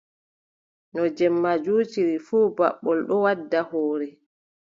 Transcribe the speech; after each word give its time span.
No 0.93 1.03
jemma 1.17 1.51
juutiri 1.63 2.15
fuu, 2.27 2.47
baɓɓol 2.57 2.99
ɗon 3.07 3.21
wadda 3.25 3.59
hoore. 3.69 4.07